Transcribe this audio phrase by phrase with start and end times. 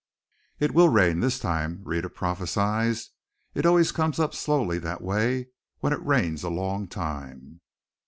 [0.59, 2.95] "It will rain this time," Rhetta prophesied.
[3.53, 5.49] "It always comes up slowly that way
[5.81, 7.61] when it rains a long time."